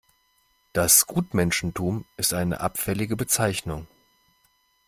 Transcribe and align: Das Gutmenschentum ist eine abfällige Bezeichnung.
Das 0.73 1.05
Gutmenschentum 1.05 2.05
ist 2.17 2.33
eine 2.33 2.61
abfällige 2.61 3.15
Bezeichnung. 3.15 3.85